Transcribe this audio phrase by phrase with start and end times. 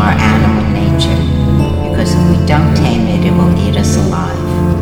[0.00, 4.79] our animal nature, because if we don't tame it, it will eat us alive.